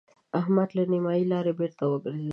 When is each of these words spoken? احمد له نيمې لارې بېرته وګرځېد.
احمد 0.39 0.69
له 0.77 0.83
نيمې 0.91 1.27
لارې 1.31 1.53
بېرته 1.59 1.83
وګرځېد. 1.87 2.29